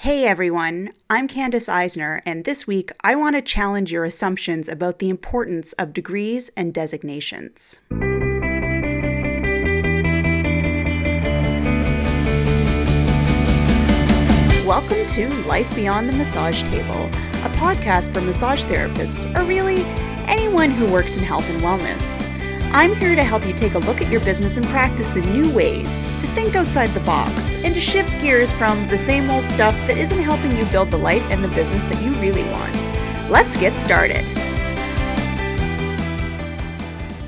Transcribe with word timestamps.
Hey 0.00 0.26
everyone, 0.26 0.90
I'm 1.08 1.26
Candace 1.26 1.70
Eisner, 1.70 2.20
and 2.26 2.44
this 2.44 2.66
week 2.66 2.92
I 3.00 3.16
want 3.16 3.34
to 3.34 3.40
challenge 3.40 3.90
your 3.90 4.04
assumptions 4.04 4.68
about 4.68 4.98
the 4.98 5.08
importance 5.08 5.72
of 5.72 5.94
degrees 5.94 6.50
and 6.54 6.74
designations. 6.74 7.80
Welcome 14.66 15.06
to 15.06 15.28
Life 15.46 15.74
Beyond 15.74 16.10
the 16.10 16.12
Massage 16.12 16.60
Table, 16.64 17.06
a 17.06 17.50
podcast 17.56 18.12
for 18.12 18.20
massage 18.20 18.66
therapists, 18.66 19.24
or 19.34 19.44
really 19.44 19.82
anyone 20.28 20.70
who 20.70 20.92
works 20.92 21.16
in 21.16 21.24
health 21.24 21.48
and 21.48 21.62
wellness. 21.62 22.20
I'm 22.76 22.94
here 22.96 23.16
to 23.16 23.24
help 23.24 23.46
you 23.46 23.54
take 23.54 23.72
a 23.72 23.78
look 23.78 24.02
at 24.02 24.12
your 24.12 24.20
business 24.20 24.58
and 24.58 24.66
practice 24.66 25.16
in 25.16 25.24
new 25.32 25.50
ways, 25.54 26.02
to 26.02 26.26
think 26.34 26.54
outside 26.54 26.88
the 26.88 27.00
box, 27.00 27.54
and 27.64 27.72
to 27.72 27.80
shift 27.80 28.10
gears 28.20 28.52
from 28.52 28.86
the 28.88 28.98
same 28.98 29.30
old 29.30 29.46
stuff 29.46 29.74
that 29.86 29.96
isn't 29.96 30.18
helping 30.18 30.54
you 30.58 30.66
build 30.66 30.90
the 30.90 30.98
life 30.98 31.22
and 31.30 31.42
the 31.42 31.48
business 31.48 31.84
that 31.84 32.02
you 32.02 32.10
really 32.16 32.42
want. 32.50 32.74
Let's 33.30 33.56
get 33.56 33.72
started. 33.78 34.22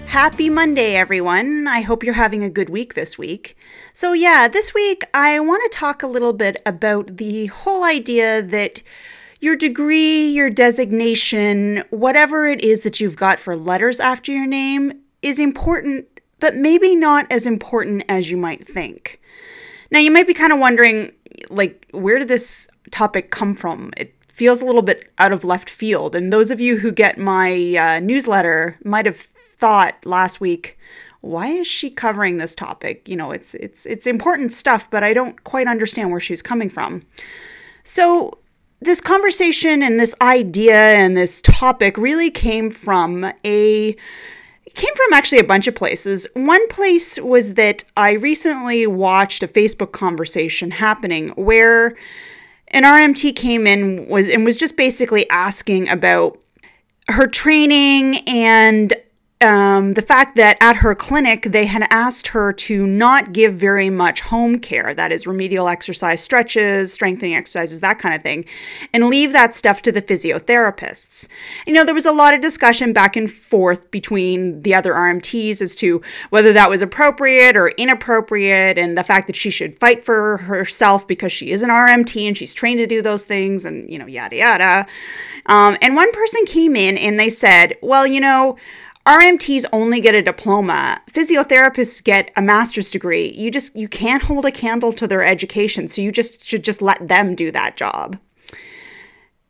Happy 0.05 0.51
Monday, 0.51 0.97
everyone. 0.97 1.67
I 1.67 1.81
hope 1.81 2.05
you're 2.05 2.13
having 2.13 2.45
a 2.45 2.51
good 2.51 2.69
week 2.69 2.93
this 2.93 3.17
week. 3.17 3.57
So, 3.95 4.13
yeah, 4.13 4.49
this 4.49 4.75
week 4.75 5.03
I 5.15 5.41
want 5.41 5.63
to 5.63 5.79
talk 5.79 6.03
a 6.03 6.09
little 6.09 6.35
bit 6.35 6.61
about 6.67 7.17
the 7.17 7.47
whole 7.47 7.85
idea 7.85 8.43
that 8.43 8.83
your 9.41 9.57
degree, 9.57 10.29
your 10.29 10.51
designation, 10.51 11.85
whatever 11.89 12.47
it 12.47 12.61
is 12.61 12.83
that 12.83 13.01
you've 13.01 13.17
got 13.17 13.39
for 13.39 13.57
letters 13.57 13.99
after 13.99 14.31
your 14.31 14.47
name 14.47 15.05
is 15.23 15.39
important, 15.39 16.07
but 16.41 16.55
maybe 16.55 16.95
not 16.95 17.31
as 17.31 17.47
important 17.47 18.05
as 18.09 18.31
you 18.31 18.37
might 18.37 18.67
think. 18.67 19.21
Now, 19.91 19.99
you 19.99 20.11
might 20.11 20.27
be 20.27 20.35
kind 20.35 20.53
of 20.53 20.59
wondering, 20.59 21.13
like, 21.51 21.87
where 21.93 22.19
did 22.19 22.29
this 22.29 22.69
topic 22.91 23.31
come 23.31 23.55
from? 23.55 23.91
It 23.97 24.15
feels 24.29 24.63
a 24.63 24.67
little 24.67 24.83
bit 24.83 25.11
out 25.19 25.33
of 25.33 25.45
left 25.45 25.69
field. 25.69 26.15
And 26.15 26.33
those 26.33 26.51
of 26.51 26.61
you 26.61 26.79
who 26.79 26.93
get 26.93 27.19
my 27.19 27.77
uh, 27.77 28.01
newsletter 28.01 28.79
might 28.85 29.07
have 29.07 29.17
thought 29.17 29.97
last 30.05 30.41
week, 30.41 30.79
why 31.21 31.49
is 31.49 31.67
she 31.67 31.91
covering 31.91 32.39
this 32.39 32.55
topic? 32.55 33.09
You 33.09 33.17
know, 33.17 33.33
it's 33.33 33.55
it's 33.55 33.85
it's 33.87 34.07
important 34.07 34.53
stuff, 34.53 34.89
but 34.89 35.03
I 35.03 35.13
don't 35.13 35.43
quite 35.43 35.67
understand 35.67 36.11
where 36.11 36.21
she's 36.21 36.43
coming 36.43 36.71
from. 36.71 37.03
So 37.83 38.39
this 38.81 39.01
conversation 39.01 39.83
and 39.83 39.99
this 39.99 40.15
idea 40.21 40.77
and 40.77 41.17
this 41.17 41.41
topic 41.41 41.99
really 41.99 42.31
came 42.31 42.71
from 42.71 43.33
a 43.45 43.97
came 44.75 44.95
from 44.95 45.13
actually 45.13 45.39
a 45.39 45.45
bunch 45.45 45.67
of 45.67 45.75
places. 45.75 46.27
One 46.35 46.67
place 46.69 47.19
was 47.19 47.55
that 47.55 47.85
I 47.97 48.13
recently 48.13 48.87
watched 48.87 49.43
a 49.43 49.49
Facebook 49.49 49.93
conversation 49.93 50.71
happening 50.73 51.29
where 51.31 51.97
an 52.69 52.83
RMT 52.83 53.35
came 53.37 53.67
in 53.67 54.07
was 54.09 54.29
and 54.29 54.45
was 54.45 54.57
just 54.57 54.77
basically 54.77 55.29
asking 55.31 55.89
about 55.89 56.39
her 57.09 57.27
training 57.27 58.17
and 58.29 58.95
um, 59.41 59.93
the 59.93 60.03
fact 60.03 60.35
that 60.35 60.57
at 60.61 60.77
her 60.77 60.95
clinic 60.97 61.45
they 61.45 61.67
had 61.67 61.87
asked 61.91 62.29
her 62.29 62.53
to 62.53 62.87
not 62.87 63.33
give 63.33 63.55
very 63.55 63.89
much 63.89 64.23
home 64.23 64.59
care 64.59 64.93
that 64.95 65.13
is 65.13 65.29
remedial 65.29 65.69
exercise 65.69 66.21
stretches 66.21 66.93
strengthening 66.93 67.37
exercises 67.37 67.81
that 67.81 68.01
kind 68.01 68.15
of 68.17 68.23
thing 68.23 68.45
and 68.93 69.07
leave 69.07 69.33
that 69.33 69.55
stuff 69.55 69.81
to 69.83 69.93
the 69.93 70.03
physiotherapists. 70.03 71.29
You 71.67 71.73
know 71.73 71.85
there 71.85 71.95
was 71.95 72.07
a 72.07 72.13
lot 72.13 72.35
of 72.35 72.41
discussion 72.41 72.93
back 72.93 73.15
and 73.15 73.31
forth 73.31 73.91
between 73.93 74.63
the 74.63 74.75
other 74.75 74.93
rmts 74.93 75.63
as 75.63 75.77
to 75.77 76.03
whether 76.31 76.53
that 76.53 76.69
was 76.69 76.83
appropriate 76.83 77.57
or 77.57 77.69
inappropriate 77.69 78.77
and 78.77 78.99
the 78.99 79.05
fact 79.05 79.29
that 79.29 79.37
she 79.37 79.51
should 79.51 79.79
fight 79.79 80.05
for 80.05 80.39
herself 80.39 81.07
because 81.07 81.31
she 81.31 81.53
is 81.53 81.63
an 81.63 81.71
rmt 81.71 82.27
and 82.27 82.37
she's 82.37 82.53
trained 82.53 82.79
to 82.79 82.87
do 82.87 83.03
those 83.03 83.25
things 83.25 83.65
and 83.65 83.89
you 83.89 83.99
know 83.99 84.07
yada 84.07 84.37
yada. 84.37 84.87
Um, 85.47 85.77
and 85.81 85.95
one 85.95 86.11
person 86.13 86.45
came 86.45 86.75
in 86.75 86.99
and 86.99 87.21
they 87.21 87.29
said 87.29 87.77
well 87.83 88.07
you 88.07 88.21
know 88.21 88.57
RMTs 89.09 89.65
only 89.73 90.03
get 90.03 90.15
a 90.15 90.21
diploma. 90.21 91.01
Physiotherapists 91.11 92.05
get 92.05 92.31
a 92.37 92.43
master's 92.43 92.91
degree. 92.91 93.33
You 93.35 93.51
just 93.51 93.75
you 93.75 93.89
can't 93.89 94.25
hold 94.25 94.45
a 94.45 94.53
candle 94.53 94.93
to 94.93 95.09
their 95.09 95.25
education, 95.25 95.89
so 95.89 96.03
you 96.03 96.13
just 96.13 96.45
should 96.45 96.63
just 96.63 96.83
let 96.83 97.09
them 97.09 97.35
do 97.35 97.51
that 97.53 97.79
job. 97.79 98.19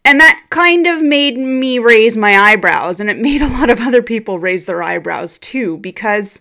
And 0.05 0.21
that 0.21 0.47
kind 0.51 0.87
of 0.87 1.03
made 1.03 1.37
me 1.37 1.81
raise 1.81 2.17
my 2.17 2.39
eyebrows, 2.39 3.01
and 3.01 3.11
it 3.11 3.19
made 3.29 3.43
a 3.43 3.49
lot 3.49 3.69
of 3.69 3.81
other 3.81 4.01
people 4.01 4.39
raise 4.39 4.67
their 4.67 4.81
eyebrows 4.81 5.39
too, 5.41 5.79
because 5.79 6.41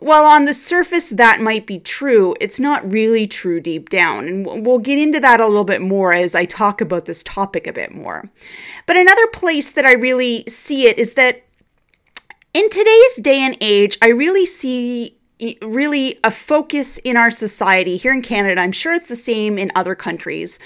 while 0.00 0.24
on 0.24 0.44
the 0.44 0.54
surface 0.54 1.10
that 1.10 1.40
might 1.40 1.68
be 1.68 1.78
true, 1.78 2.34
it's 2.40 2.58
not 2.58 2.92
really 2.92 3.28
true 3.28 3.60
deep 3.60 3.90
down. 3.90 4.26
And 4.26 4.66
we'll 4.66 4.80
get 4.80 4.98
into 4.98 5.20
that 5.20 5.38
a 5.38 5.46
little 5.46 5.64
bit 5.64 5.80
more 5.80 6.12
as 6.12 6.34
I 6.34 6.46
talk 6.46 6.80
about 6.80 7.04
this 7.04 7.22
topic 7.22 7.68
a 7.68 7.72
bit 7.72 7.92
more. 7.92 8.28
But 8.86 8.96
another 8.96 9.26
place 9.28 9.70
that 9.70 9.84
I 9.84 9.92
really 9.92 10.42
see 10.48 10.88
it 10.88 10.98
is 10.98 11.14
that 11.14 11.44
in 12.58 12.68
today's 12.70 13.14
day 13.22 13.38
and 13.38 13.56
age, 13.60 13.96
I 14.02 14.08
really 14.08 14.44
see 14.44 15.16
really 15.62 16.18
a 16.24 16.30
focus 16.32 16.98
in 16.98 17.16
our 17.16 17.30
society 17.30 17.96
here 17.96 18.12
in 18.12 18.20
Canada. 18.20 18.60
I'm 18.60 18.72
sure 18.72 18.92
it's 18.94 19.06
the 19.06 19.14
same 19.14 19.58
in 19.58 19.70
other 19.76 19.94
countries 19.94 20.58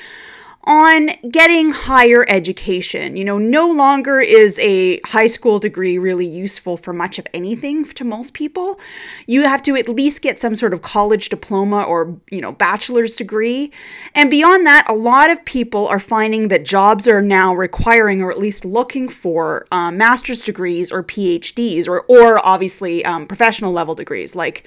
on 0.65 1.11
getting 1.29 1.73
higher 1.73 2.25
education. 2.29 3.17
You 3.17 3.25
know, 3.25 3.39
no 3.39 3.69
longer 3.69 4.21
is 4.21 4.59
a 4.61 5.01
high 5.01 5.27
school 5.27 5.59
degree 5.59 5.99
really 5.99 6.27
useful 6.27 6.77
for 6.77 6.93
much 6.93 7.19
of 7.19 7.27
anything 7.35 7.85
to 7.85 8.05
most 8.05 8.33
people. 8.33 8.79
You 9.27 9.43
have 9.43 9.63
to 9.63 9.75
at 9.75 9.89
least 9.89 10.23
get 10.23 10.41
some 10.41 10.55
sort 10.55 10.73
of 10.73 10.83
college 10.83 11.29
diploma 11.29 11.83
or, 11.83 12.17
you 12.31 12.41
know, 12.41 12.53
bachelor's 12.53 13.17
degree. 13.17 13.73
And 14.15 14.31
beyond 14.31 14.65
that, 14.67 14.89
a 14.89 14.95
lot 14.95 15.31
of 15.31 15.45
people 15.45 15.89
are 15.89 16.01
finding 16.01 16.49
that 16.49 16.65
jobs 16.65 17.09
are 17.09 17.23
now 17.23 17.55
requiring 17.55 18.23
or 18.23 18.31
at 18.31 18.39
least 18.39 18.65
looking 18.65 19.09
for 19.09 19.67
um, 19.73 19.99
master's 19.99 20.45
degrees 20.45 20.93
or 20.93 21.03
PhDs 21.03 21.89
or, 21.89 22.03
or 22.03 22.45
obviously 22.47 23.05
um, 23.05 23.27
professional 23.27 23.73
level 23.73 23.97
degrees 23.97 24.37
like 24.37 24.65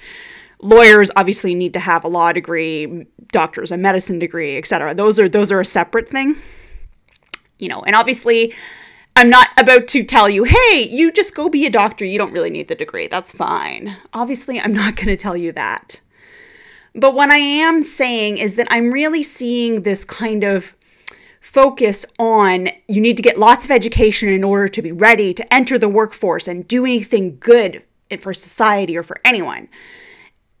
lawyers 0.60 1.10
obviously 1.16 1.54
need 1.54 1.72
to 1.72 1.80
have 1.80 2.04
a 2.04 2.08
law 2.08 2.32
degree 2.32 3.06
doctors 3.32 3.70
a 3.70 3.76
medicine 3.76 4.18
degree 4.18 4.56
etc 4.56 4.94
those 4.94 5.20
are 5.20 5.28
those 5.28 5.52
are 5.52 5.60
a 5.60 5.64
separate 5.64 6.08
thing. 6.08 6.36
You 7.58 7.68
know 7.68 7.82
and 7.82 7.96
obviously 7.96 8.54
i'm 9.14 9.30
not 9.30 9.48
about 9.56 9.88
to 9.88 10.04
tell 10.04 10.28
you 10.28 10.44
hey 10.44 10.86
you 10.90 11.10
just 11.12 11.34
go 11.34 11.48
be 11.48 11.66
a 11.66 11.70
doctor. 11.70 12.04
You 12.04 12.18
don't 12.18 12.32
really 12.32 12.50
need 12.50 12.68
the 12.68 12.74
degree. 12.74 13.06
That's 13.06 13.32
fine. 13.32 13.96
Obviously 14.12 14.60
i'm 14.60 14.74
not 14.74 14.96
going 14.96 15.08
to 15.08 15.16
tell 15.16 15.36
you 15.36 15.52
that. 15.52 16.00
But 16.94 17.14
what 17.14 17.30
i 17.30 17.38
am 17.38 17.82
saying 17.82 18.38
is 18.38 18.54
that 18.54 18.68
i'm 18.70 18.92
really 18.92 19.22
seeing 19.22 19.82
this 19.82 20.04
kind 20.04 20.44
of 20.44 20.74
focus 21.46 22.04
on 22.18 22.68
you 22.88 23.00
need 23.00 23.16
to 23.16 23.22
get 23.22 23.38
lots 23.38 23.64
of 23.64 23.70
education 23.70 24.28
in 24.28 24.42
order 24.42 24.66
to 24.66 24.82
be 24.82 24.90
ready 24.90 25.32
to 25.32 25.54
enter 25.54 25.78
the 25.78 25.88
workforce 25.88 26.48
and 26.48 26.66
do 26.66 26.84
anything 26.84 27.38
good 27.38 27.84
for 28.18 28.34
society 28.34 28.96
or 28.96 29.04
for 29.04 29.16
anyone 29.24 29.68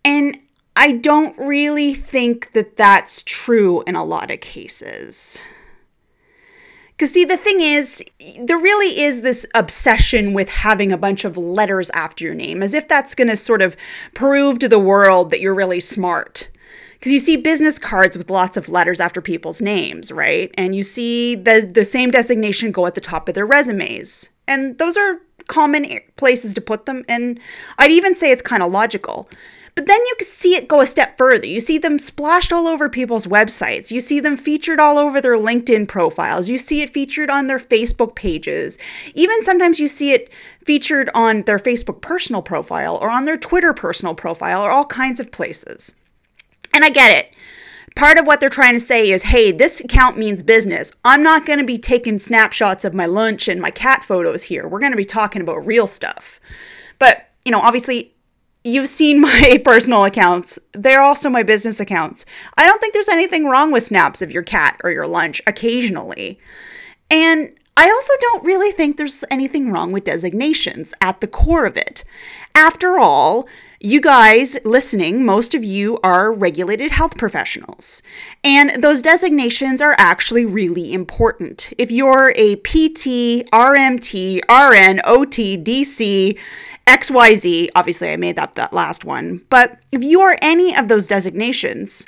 and 0.06 0.38
I 0.76 0.92
don't 0.92 1.36
really 1.36 1.92
think 1.92 2.52
that 2.52 2.76
that's 2.76 3.24
true 3.24 3.82
in 3.88 3.96
a 3.96 4.04
lot 4.04 4.30
of 4.30 4.40
cases. 4.40 5.42
Because, 6.90 7.10
see, 7.10 7.24
the 7.24 7.36
thing 7.36 7.60
is, 7.60 8.04
there 8.40 8.56
really 8.56 9.00
is 9.02 9.22
this 9.22 9.46
obsession 9.52 10.32
with 10.32 10.48
having 10.48 10.92
a 10.92 10.96
bunch 10.96 11.24
of 11.24 11.36
letters 11.36 11.90
after 11.90 12.24
your 12.24 12.34
name, 12.34 12.62
as 12.62 12.72
if 12.72 12.86
that's 12.86 13.16
going 13.16 13.28
to 13.28 13.36
sort 13.36 13.60
of 13.60 13.76
prove 14.14 14.60
to 14.60 14.68
the 14.68 14.78
world 14.78 15.30
that 15.30 15.40
you're 15.40 15.54
really 15.54 15.80
smart. 15.80 16.50
Because 16.92 17.12
you 17.12 17.18
see 17.18 17.36
business 17.36 17.78
cards 17.78 18.16
with 18.16 18.30
lots 18.30 18.56
of 18.56 18.68
letters 18.68 19.00
after 19.00 19.20
people's 19.20 19.60
names, 19.60 20.12
right? 20.12 20.54
And 20.54 20.74
you 20.74 20.84
see 20.84 21.34
the, 21.34 21.68
the 21.70 21.84
same 21.84 22.12
designation 22.12 22.70
go 22.70 22.86
at 22.86 22.94
the 22.94 23.00
top 23.00 23.28
of 23.28 23.34
their 23.34 23.44
resumes. 23.44 24.30
And 24.46 24.78
those 24.78 24.96
are 24.96 25.20
common 25.46 25.86
places 26.16 26.54
to 26.54 26.60
put 26.60 26.86
them. 26.86 27.04
And 27.08 27.40
I'd 27.78 27.90
even 27.90 28.14
say 28.14 28.30
it's 28.30 28.42
kind 28.42 28.62
of 28.62 28.72
logical. 28.72 29.28
But 29.76 29.86
then 29.86 30.00
you 30.00 30.16
see 30.22 30.54
it 30.54 30.68
go 30.68 30.80
a 30.80 30.86
step 30.86 31.18
further. 31.18 31.46
You 31.46 31.60
see 31.60 31.76
them 31.76 31.98
splashed 31.98 32.50
all 32.50 32.66
over 32.66 32.88
people's 32.88 33.26
websites. 33.26 33.90
You 33.90 34.00
see 34.00 34.20
them 34.20 34.38
featured 34.38 34.80
all 34.80 34.96
over 34.96 35.20
their 35.20 35.36
LinkedIn 35.36 35.86
profiles. 35.86 36.48
You 36.48 36.56
see 36.56 36.80
it 36.80 36.94
featured 36.94 37.28
on 37.28 37.46
their 37.46 37.58
Facebook 37.58 38.14
pages. 38.14 38.78
Even 39.14 39.44
sometimes 39.44 39.78
you 39.78 39.86
see 39.86 40.12
it 40.12 40.32
featured 40.64 41.10
on 41.14 41.42
their 41.42 41.58
Facebook 41.58 42.00
personal 42.00 42.40
profile 42.40 42.96
or 42.96 43.10
on 43.10 43.26
their 43.26 43.36
Twitter 43.36 43.74
personal 43.74 44.14
profile 44.14 44.62
or 44.62 44.70
all 44.70 44.86
kinds 44.86 45.20
of 45.20 45.30
places. 45.30 45.94
And 46.72 46.82
I 46.82 46.88
get 46.88 47.14
it. 47.14 47.34
Part 47.96 48.18
of 48.18 48.26
what 48.26 48.38
they're 48.38 48.48
trying 48.48 48.74
to 48.74 48.80
say 48.80 49.10
is, 49.10 49.24
hey, 49.24 49.50
this 49.50 49.80
account 49.80 50.16
means 50.16 50.42
business. 50.42 50.92
I'm 51.04 51.22
not 51.22 51.46
going 51.46 51.58
to 51.58 51.64
be 51.64 51.78
taking 51.78 52.18
snapshots 52.18 52.84
of 52.84 52.94
my 52.94 53.06
lunch 53.06 53.48
and 53.48 53.60
my 53.60 53.72
cat 53.72 54.04
photos 54.04 54.44
here. 54.44 54.68
We're 54.68 54.80
going 54.80 54.92
to 54.92 54.96
be 54.96 55.04
talking 55.04 55.42
about 55.42 55.66
real 55.66 55.86
stuff. 55.86 56.38
But, 56.98 57.28
you 57.44 57.50
know, 57.50 57.60
obviously, 57.60 58.12
You've 58.66 58.88
seen 58.88 59.20
my 59.22 59.60
personal 59.64 60.04
accounts. 60.04 60.58
They're 60.72 61.00
also 61.00 61.30
my 61.30 61.44
business 61.44 61.78
accounts. 61.78 62.26
I 62.58 62.66
don't 62.66 62.80
think 62.80 62.92
there's 62.92 63.08
anything 63.08 63.46
wrong 63.46 63.70
with 63.70 63.84
snaps 63.84 64.22
of 64.22 64.32
your 64.32 64.42
cat 64.42 64.80
or 64.82 64.90
your 64.90 65.06
lunch 65.06 65.40
occasionally. 65.46 66.40
And 67.08 67.52
I 67.76 67.88
also 67.88 68.12
don't 68.20 68.44
really 68.44 68.72
think 68.72 68.96
there's 68.96 69.22
anything 69.30 69.70
wrong 69.70 69.92
with 69.92 70.04
designations 70.04 70.94
at 71.00 71.20
the 71.20 71.28
core 71.28 71.66
of 71.66 71.76
it. 71.76 72.02
After 72.54 72.98
all, 72.98 73.46
you 73.80 74.00
guys 74.00 74.56
listening, 74.64 75.24
most 75.26 75.54
of 75.54 75.62
you 75.62 75.98
are 76.02 76.32
regulated 76.32 76.92
health 76.92 77.18
professionals, 77.18 78.02
and 78.42 78.82
those 78.82 79.02
designations 79.02 79.82
are 79.82 79.94
actually 79.98 80.46
really 80.46 80.94
important. 80.94 81.72
If 81.76 81.90
you're 81.90 82.32
a 82.36 82.56
PT, 82.56 83.44
RMT, 83.52 84.40
RN, 84.48 85.00
OT, 85.04 85.58
DC, 85.58 86.38
XYZ, 86.86 87.68
obviously 87.74 88.10
I 88.10 88.16
made 88.16 88.38
up 88.38 88.54
that 88.54 88.72
last 88.72 89.04
one, 89.04 89.42
but 89.50 89.80
if 89.92 90.02
you 90.02 90.20
are 90.22 90.38
any 90.40 90.74
of 90.74 90.88
those 90.88 91.06
designations, 91.06 92.06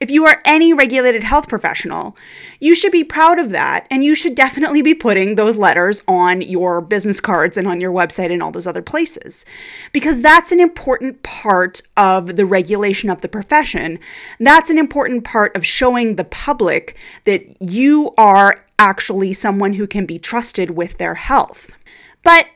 if 0.00 0.10
you 0.10 0.24
are 0.26 0.40
any 0.44 0.72
regulated 0.72 1.24
health 1.24 1.48
professional, 1.48 2.16
you 2.60 2.74
should 2.74 2.92
be 2.92 3.02
proud 3.02 3.38
of 3.38 3.50
that. 3.50 3.86
And 3.90 4.04
you 4.04 4.14
should 4.14 4.34
definitely 4.34 4.82
be 4.82 4.94
putting 4.94 5.34
those 5.34 5.58
letters 5.58 6.02
on 6.06 6.40
your 6.40 6.80
business 6.80 7.20
cards 7.20 7.56
and 7.56 7.66
on 7.66 7.80
your 7.80 7.92
website 7.92 8.32
and 8.32 8.42
all 8.42 8.52
those 8.52 8.66
other 8.66 8.82
places. 8.82 9.44
Because 9.92 10.20
that's 10.20 10.52
an 10.52 10.60
important 10.60 11.22
part 11.22 11.82
of 11.96 12.36
the 12.36 12.46
regulation 12.46 13.10
of 13.10 13.22
the 13.22 13.28
profession. 13.28 13.98
That's 14.38 14.70
an 14.70 14.78
important 14.78 15.24
part 15.24 15.56
of 15.56 15.66
showing 15.66 16.16
the 16.16 16.24
public 16.24 16.96
that 17.24 17.60
you 17.60 18.14
are 18.16 18.64
actually 18.78 19.32
someone 19.32 19.74
who 19.74 19.86
can 19.86 20.06
be 20.06 20.18
trusted 20.18 20.70
with 20.70 20.98
their 20.98 21.16
health. 21.16 21.76
But 22.22 22.46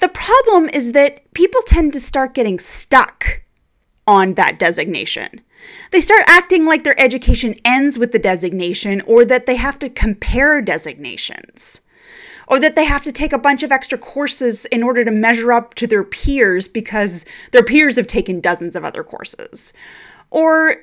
the 0.00 0.08
problem 0.08 0.68
is 0.72 0.92
that 0.92 1.32
people 1.32 1.60
tend 1.62 1.92
to 1.92 2.00
start 2.00 2.34
getting 2.34 2.58
stuck 2.58 3.41
on 4.06 4.34
that 4.34 4.58
designation. 4.58 5.40
They 5.90 6.00
start 6.00 6.24
acting 6.26 6.66
like 6.66 6.84
their 6.84 6.98
education 7.00 7.54
ends 7.64 7.98
with 7.98 8.12
the 8.12 8.18
designation 8.18 9.00
or 9.02 9.24
that 9.24 9.46
they 9.46 9.56
have 9.56 9.78
to 9.80 9.88
compare 9.88 10.60
designations 10.60 11.82
or 12.48 12.58
that 12.60 12.74
they 12.74 12.84
have 12.84 13.02
to 13.04 13.12
take 13.12 13.32
a 13.32 13.38
bunch 13.38 13.62
of 13.62 13.70
extra 13.72 13.96
courses 13.96 14.64
in 14.66 14.82
order 14.82 15.04
to 15.04 15.10
measure 15.10 15.52
up 15.52 15.74
to 15.74 15.86
their 15.86 16.04
peers 16.04 16.66
because 16.66 17.24
their 17.52 17.62
peers 17.62 17.96
have 17.96 18.06
taken 18.06 18.40
dozens 18.40 18.74
of 18.74 18.84
other 18.84 19.04
courses. 19.04 19.72
Or 20.30 20.76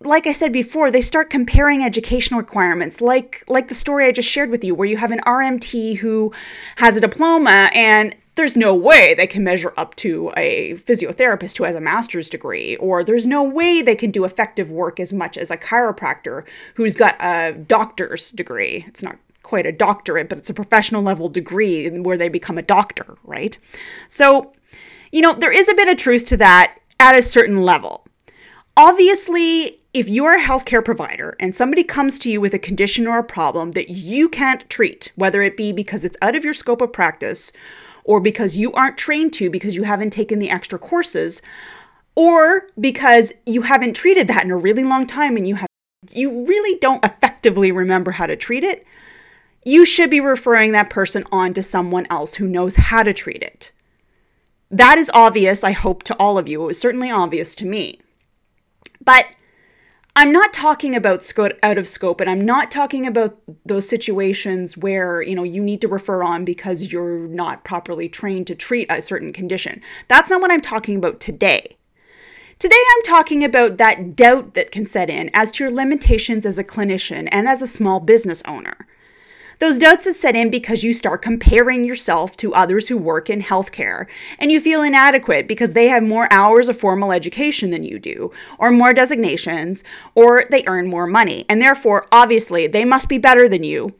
like 0.00 0.26
I 0.26 0.32
said 0.32 0.52
before, 0.52 0.90
they 0.90 1.00
start 1.00 1.30
comparing 1.30 1.82
educational 1.82 2.40
requirements, 2.40 3.00
like 3.00 3.44
like 3.48 3.68
the 3.68 3.74
story 3.74 4.06
I 4.06 4.12
just 4.12 4.28
shared 4.28 4.50
with 4.50 4.64
you, 4.64 4.74
where 4.74 4.88
you 4.88 4.96
have 4.96 5.10
an 5.10 5.20
RMT 5.20 5.98
who 5.98 6.32
has 6.76 6.96
a 6.96 7.00
diploma 7.00 7.70
and 7.74 8.14
there's 8.36 8.56
no 8.56 8.74
way 8.74 9.14
they 9.14 9.26
can 9.26 9.44
measure 9.44 9.72
up 9.76 9.94
to 9.96 10.32
a 10.36 10.74
physiotherapist 10.74 11.56
who 11.58 11.64
has 11.64 11.74
a 11.74 11.80
master's 11.80 12.28
degree, 12.28 12.76
or 12.76 13.04
there's 13.04 13.26
no 13.26 13.48
way 13.48 13.80
they 13.80 13.94
can 13.94 14.10
do 14.10 14.24
effective 14.24 14.70
work 14.70 14.98
as 14.98 15.12
much 15.12 15.38
as 15.38 15.50
a 15.50 15.56
chiropractor 15.56 16.44
who's 16.74 16.96
got 16.96 17.16
a 17.20 17.52
doctor's 17.52 18.32
degree. 18.32 18.84
It's 18.88 19.02
not 19.02 19.18
quite 19.42 19.66
a 19.66 19.72
doctorate, 19.72 20.28
but 20.28 20.38
it's 20.38 20.50
a 20.50 20.54
professional 20.54 21.02
level 21.02 21.28
degree 21.28 21.88
where 22.00 22.16
they 22.16 22.28
become 22.28 22.58
a 22.58 22.62
doctor, 22.62 23.16
right? 23.22 23.56
So, 24.08 24.52
you 25.12 25.22
know, 25.22 25.34
there 25.34 25.52
is 25.52 25.68
a 25.68 25.74
bit 25.74 25.88
of 25.88 25.96
truth 25.96 26.26
to 26.26 26.36
that 26.38 26.78
at 26.98 27.16
a 27.16 27.22
certain 27.22 27.62
level. 27.62 28.04
Obviously, 28.76 29.78
if 29.92 30.08
you're 30.08 30.36
a 30.36 30.42
healthcare 30.42 30.84
provider 30.84 31.36
and 31.38 31.54
somebody 31.54 31.84
comes 31.84 32.18
to 32.18 32.30
you 32.30 32.40
with 32.40 32.54
a 32.54 32.58
condition 32.58 33.06
or 33.06 33.18
a 33.18 33.24
problem 33.24 33.72
that 33.72 33.90
you 33.90 34.28
can't 34.28 34.68
treat, 34.68 35.12
whether 35.14 35.42
it 35.42 35.56
be 35.56 35.70
because 35.70 36.04
it's 36.04 36.18
out 36.20 36.34
of 36.34 36.44
your 36.44 36.54
scope 36.54 36.80
of 36.80 36.92
practice 36.92 37.52
or 38.04 38.20
because 38.20 38.56
you 38.56 38.72
aren't 38.72 38.98
trained 38.98 39.32
to 39.34 39.50
because 39.50 39.74
you 39.74 39.82
haven't 39.82 40.10
taken 40.10 40.38
the 40.38 40.50
extra 40.50 40.78
courses, 40.78 41.42
or 42.14 42.68
because 42.78 43.32
you 43.46 43.62
haven't 43.62 43.96
treated 43.96 44.28
that 44.28 44.44
in 44.44 44.50
a 44.50 44.56
really 44.56 44.84
long 44.84 45.06
time 45.06 45.36
and 45.36 45.48
you 45.48 45.56
have 45.56 45.68
you 46.12 46.44
really 46.44 46.78
don't 46.80 47.04
effectively 47.04 47.72
remember 47.72 48.12
how 48.12 48.26
to 48.26 48.36
treat 48.36 48.62
it, 48.62 48.86
you 49.64 49.86
should 49.86 50.10
be 50.10 50.20
referring 50.20 50.72
that 50.72 50.90
person 50.90 51.24
on 51.32 51.54
to 51.54 51.62
someone 51.62 52.06
else 52.10 52.34
who 52.34 52.46
knows 52.46 52.76
how 52.76 53.02
to 53.02 53.12
treat 53.12 53.42
it. 53.42 53.72
That 54.70 54.98
is 54.98 55.10
obvious, 55.14 55.64
I 55.64 55.72
hope, 55.72 56.02
to 56.04 56.16
all 56.18 56.36
of 56.36 56.46
you. 56.48 56.62
It 56.62 56.66
was 56.66 56.80
certainly 56.80 57.10
obvious 57.10 57.54
to 57.56 57.64
me. 57.64 58.00
But 59.02 59.26
I'm 60.16 60.30
not 60.30 60.52
talking 60.52 60.94
about 60.94 61.24
scope 61.24 61.54
out 61.60 61.76
of 61.76 61.88
scope, 61.88 62.20
and 62.20 62.30
I'm 62.30 62.46
not 62.46 62.70
talking 62.70 63.04
about 63.04 63.36
those 63.66 63.88
situations 63.88 64.76
where 64.76 65.20
you 65.22 65.34
know 65.34 65.42
you 65.42 65.60
need 65.60 65.80
to 65.80 65.88
refer 65.88 66.22
on 66.22 66.44
because 66.44 66.92
you're 66.92 67.26
not 67.26 67.64
properly 67.64 68.08
trained 68.08 68.46
to 68.46 68.54
treat 68.54 68.86
a 68.90 69.02
certain 69.02 69.32
condition. 69.32 69.82
That's 70.06 70.30
not 70.30 70.40
what 70.40 70.52
I'm 70.52 70.60
talking 70.60 70.96
about 70.96 71.18
today. 71.18 71.76
Today, 72.60 72.82
I'm 72.94 73.02
talking 73.02 73.42
about 73.42 73.78
that 73.78 74.14
doubt 74.14 74.54
that 74.54 74.70
can 74.70 74.86
set 74.86 75.10
in 75.10 75.30
as 75.34 75.50
to 75.52 75.64
your 75.64 75.72
limitations 75.72 76.46
as 76.46 76.58
a 76.58 76.64
clinician 76.64 77.28
and 77.32 77.48
as 77.48 77.60
a 77.60 77.66
small 77.66 77.98
business 77.98 78.40
owner. 78.46 78.86
Those 79.60 79.78
doubts 79.78 80.04
that 80.04 80.16
set 80.16 80.34
in 80.34 80.50
because 80.50 80.82
you 80.82 80.92
start 80.92 81.22
comparing 81.22 81.84
yourself 81.84 82.36
to 82.38 82.54
others 82.54 82.88
who 82.88 82.98
work 82.98 83.30
in 83.30 83.40
healthcare, 83.40 84.06
and 84.38 84.50
you 84.50 84.60
feel 84.60 84.82
inadequate 84.82 85.46
because 85.46 85.72
they 85.72 85.88
have 85.88 86.02
more 86.02 86.28
hours 86.30 86.68
of 86.68 86.76
formal 86.76 87.12
education 87.12 87.70
than 87.70 87.84
you 87.84 87.98
do, 87.98 88.32
or 88.58 88.70
more 88.70 88.92
designations, 88.92 89.84
or 90.14 90.44
they 90.50 90.64
earn 90.66 90.88
more 90.88 91.06
money, 91.06 91.44
and 91.48 91.62
therefore, 91.62 92.06
obviously, 92.10 92.66
they 92.66 92.84
must 92.84 93.08
be 93.08 93.18
better 93.18 93.48
than 93.48 93.62
you. 93.62 93.94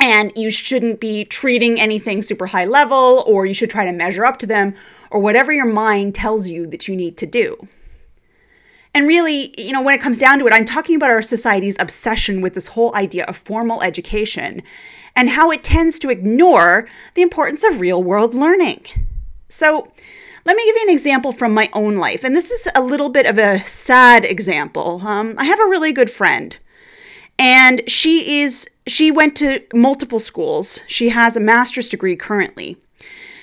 And 0.00 0.32
you 0.36 0.50
shouldn't 0.50 1.00
be 1.00 1.24
treating 1.24 1.80
anything 1.80 2.20
super 2.20 2.46
high 2.46 2.66
level, 2.66 3.24
or 3.26 3.46
you 3.46 3.54
should 3.54 3.70
try 3.70 3.84
to 3.84 3.92
measure 3.92 4.24
up 4.24 4.38
to 4.38 4.46
them, 4.46 4.74
or 5.10 5.20
whatever 5.20 5.52
your 5.52 5.72
mind 5.72 6.14
tells 6.14 6.48
you 6.48 6.66
that 6.66 6.88
you 6.88 6.96
need 6.96 7.16
to 7.18 7.26
do. 7.26 7.68
And 8.94 9.08
really, 9.08 9.52
you 9.58 9.72
know, 9.72 9.82
when 9.82 9.94
it 9.94 10.00
comes 10.00 10.20
down 10.20 10.38
to 10.38 10.46
it, 10.46 10.52
I'm 10.52 10.64
talking 10.64 10.94
about 10.94 11.10
our 11.10 11.20
society's 11.20 11.76
obsession 11.80 12.40
with 12.40 12.54
this 12.54 12.68
whole 12.68 12.94
idea 12.94 13.24
of 13.24 13.36
formal 13.36 13.82
education 13.82 14.62
and 15.16 15.30
how 15.30 15.50
it 15.50 15.64
tends 15.64 15.98
to 16.00 16.10
ignore 16.10 16.88
the 17.14 17.22
importance 17.22 17.64
of 17.64 17.80
real 17.80 18.02
world 18.02 18.34
learning. 18.34 18.86
So, 19.48 19.92
let 20.46 20.56
me 20.56 20.64
give 20.66 20.76
you 20.76 20.88
an 20.88 20.92
example 20.92 21.32
from 21.32 21.54
my 21.54 21.70
own 21.72 21.96
life. 21.96 22.22
And 22.22 22.36
this 22.36 22.50
is 22.50 22.68
a 22.74 22.82
little 22.82 23.08
bit 23.08 23.24
of 23.24 23.38
a 23.38 23.64
sad 23.64 24.24
example. 24.24 25.00
Um, 25.06 25.34
I 25.38 25.44
have 25.44 25.58
a 25.58 25.64
really 25.64 25.92
good 25.92 26.10
friend, 26.10 26.56
and 27.38 27.82
she 27.88 28.42
is 28.42 28.68
she 28.86 29.10
went 29.10 29.36
to 29.36 29.62
multiple 29.72 30.18
schools. 30.18 30.82
She 30.86 31.08
has 31.08 31.36
a 31.36 31.40
master's 31.40 31.88
degree 31.88 32.14
currently. 32.14 32.76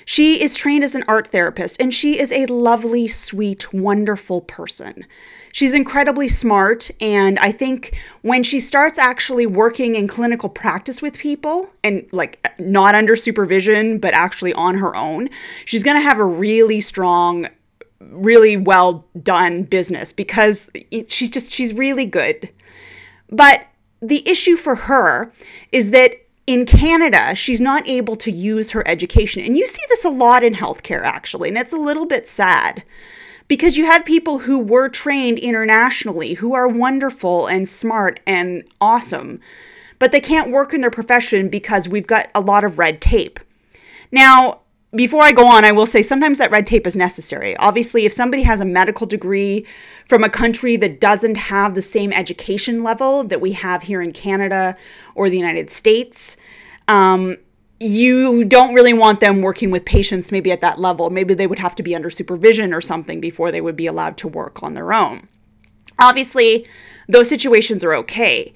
She 0.04 0.42
is 0.42 0.56
trained 0.56 0.84
as 0.84 0.94
an 0.94 1.04
art 1.08 1.28
therapist, 1.28 1.80
and 1.80 1.92
she 1.92 2.18
is 2.18 2.32
a 2.32 2.46
lovely, 2.46 3.08
sweet, 3.08 3.72
wonderful 3.72 4.40
person. 4.40 5.04
She's 5.52 5.74
incredibly 5.74 6.28
smart, 6.28 6.90
and 7.00 7.38
I 7.38 7.52
think 7.52 7.94
when 8.22 8.42
she 8.42 8.58
starts 8.58 8.98
actually 8.98 9.46
working 9.46 9.94
in 9.94 10.08
clinical 10.08 10.48
practice 10.48 11.02
with 11.02 11.18
people 11.18 11.70
and 11.84 12.06
like 12.10 12.44
not 12.58 12.94
under 12.94 13.16
supervision, 13.16 13.98
but 13.98 14.14
actually 14.14 14.54
on 14.54 14.78
her 14.78 14.96
own, 14.96 15.28
she's 15.64 15.82
going 15.82 15.96
to 15.96 16.02
have 16.02 16.18
a 16.18 16.24
really 16.24 16.80
strong 16.80 17.48
really 18.00 18.56
well 18.56 19.06
done 19.22 19.62
business 19.62 20.12
because 20.12 20.68
she's 21.06 21.30
just 21.30 21.52
she's 21.52 21.72
really 21.74 22.06
good. 22.06 22.48
But 23.28 23.66
the 24.00 24.28
issue 24.28 24.56
for 24.56 24.74
her 24.74 25.32
is 25.70 25.90
that 25.90 26.16
in 26.46 26.66
Canada, 26.66 27.34
she's 27.34 27.60
not 27.60 27.86
able 27.86 28.16
to 28.16 28.30
use 28.30 28.72
her 28.72 28.86
education. 28.86 29.44
And 29.44 29.56
you 29.56 29.66
see 29.66 29.82
this 29.88 30.04
a 30.04 30.10
lot 30.10 30.42
in 30.42 30.54
healthcare, 30.54 31.02
actually, 31.02 31.48
and 31.48 31.58
it's 31.58 31.72
a 31.72 31.78
little 31.78 32.04
bit 32.04 32.26
sad 32.26 32.82
because 33.52 33.76
you 33.76 33.84
have 33.84 34.02
people 34.06 34.38
who 34.38 34.58
were 34.58 34.88
trained 34.88 35.38
internationally 35.38 36.32
who 36.32 36.54
are 36.54 36.66
wonderful 36.66 37.46
and 37.46 37.68
smart 37.68 38.18
and 38.26 38.64
awesome, 38.80 39.38
but 39.98 40.10
they 40.10 40.22
can't 40.22 40.50
work 40.50 40.72
in 40.72 40.80
their 40.80 40.90
profession 40.90 41.50
because 41.50 41.86
we've 41.86 42.06
got 42.06 42.30
a 42.34 42.40
lot 42.40 42.64
of 42.64 42.78
red 42.78 42.98
tape. 43.02 43.38
Now, 44.10 44.60
before 44.96 45.22
I 45.22 45.32
go 45.32 45.46
on, 45.46 45.66
I 45.66 45.72
will 45.72 45.84
say 45.84 46.00
sometimes 46.00 46.38
that 46.38 46.50
red 46.50 46.66
tape 46.66 46.86
is 46.86 46.96
necessary. 46.96 47.54
Obviously, 47.58 48.06
if 48.06 48.12
somebody 48.14 48.42
has 48.44 48.62
a 48.62 48.64
medical 48.64 49.06
degree 49.06 49.66
from 50.06 50.24
a 50.24 50.30
country 50.30 50.76
that 50.76 50.98
doesn't 50.98 51.34
have 51.34 51.74
the 51.74 51.82
same 51.82 52.10
education 52.10 52.82
level 52.82 53.22
that 53.22 53.42
we 53.42 53.52
have 53.52 53.82
here 53.82 54.00
in 54.00 54.14
Canada 54.14 54.78
or 55.14 55.28
the 55.28 55.36
United 55.36 55.68
States, 55.68 56.38
um, 56.88 57.36
you 57.82 58.44
don't 58.44 58.74
really 58.74 58.92
want 58.92 59.20
them 59.20 59.42
working 59.42 59.70
with 59.70 59.84
patients 59.84 60.30
maybe 60.32 60.52
at 60.52 60.60
that 60.60 60.78
level. 60.78 61.10
Maybe 61.10 61.34
they 61.34 61.46
would 61.46 61.58
have 61.58 61.74
to 61.76 61.82
be 61.82 61.94
under 61.94 62.10
supervision 62.10 62.72
or 62.72 62.80
something 62.80 63.20
before 63.20 63.50
they 63.50 63.60
would 63.60 63.76
be 63.76 63.86
allowed 63.86 64.16
to 64.18 64.28
work 64.28 64.62
on 64.62 64.74
their 64.74 64.92
own. 64.92 65.28
Obviously, 65.98 66.66
those 67.08 67.28
situations 67.28 67.84
are 67.84 67.94
okay. 67.94 68.52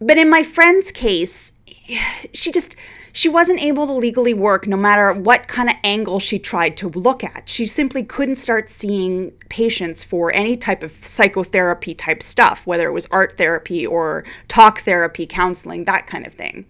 But 0.00 0.18
in 0.18 0.30
my 0.30 0.42
friend's 0.42 0.92
case, 0.92 1.52
she 2.34 2.52
just 2.52 2.76
she 3.12 3.28
wasn't 3.28 3.60
able 3.60 3.86
to 3.86 3.92
legally 3.94 4.34
work 4.34 4.66
no 4.66 4.76
matter 4.76 5.12
what 5.12 5.48
kind 5.48 5.68
of 5.68 5.74
angle 5.82 6.20
she 6.20 6.38
tried 6.38 6.76
to 6.76 6.88
look 6.90 7.24
at. 7.24 7.48
She 7.48 7.66
simply 7.66 8.04
couldn't 8.04 8.36
start 8.36 8.68
seeing 8.68 9.32
patients 9.48 10.04
for 10.04 10.32
any 10.34 10.56
type 10.56 10.82
of 10.84 11.04
psychotherapy 11.04 11.94
type 11.94 12.22
stuff, 12.22 12.66
whether 12.66 12.86
it 12.86 12.92
was 12.92 13.08
art 13.10 13.36
therapy 13.36 13.84
or 13.86 14.24
talk 14.46 14.80
therapy, 14.80 15.26
counseling, 15.26 15.84
that 15.84 16.06
kind 16.06 16.26
of 16.26 16.34
thing. 16.34 16.66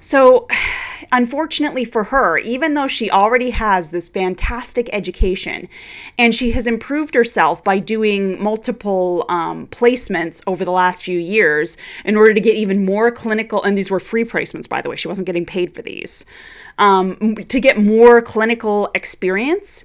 So, 0.00 0.46
unfortunately 1.12 1.84
for 1.84 2.04
her, 2.04 2.38
even 2.38 2.74
though 2.74 2.88
she 2.88 3.10
already 3.10 3.50
has 3.50 3.90
this 3.90 4.08
fantastic 4.08 4.88
education 4.92 5.68
and 6.18 6.34
she 6.34 6.50
has 6.50 6.66
improved 6.66 7.14
herself 7.14 7.62
by 7.62 7.78
doing 7.78 8.42
multiple 8.42 9.24
um, 9.28 9.66
placements 9.68 10.42
over 10.46 10.64
the 10.64 10.72
last 10.72 11.04
few 11.04 11.18
years 11.18 11.76
in 12.04 12.16
order 12.16 12.34
to 12.34 12.40
get 12.40 12.56
even 12.56 12.84
more 12.84 13.10
clinical, 13.10 13.62
and 13.62 13.78
these 13.78 13.90
were 13.90 14.00
free 14.00 14.24
placements, 14.24 14.68
by 14.68 14.80
the 14.80 14.90
way, 14.90 14.96
she 14.96 15.08
wasn't 15.08 15.26
getting 15.26 15.46
paid 15.46 15.74
for 15.74 15.82
these, 15.82 16.24
um, 16.78 17.36
to 17.36 17.60
get 17.60 17.78
more 17.78 18.20
clinical 18.20 18.90
experience 18.94 19.84